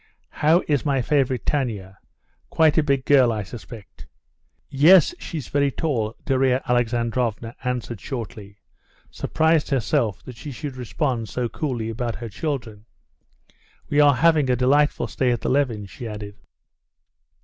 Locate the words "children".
12.29-12.85